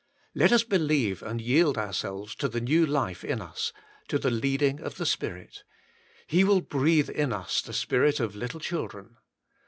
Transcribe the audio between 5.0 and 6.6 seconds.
Spirit; He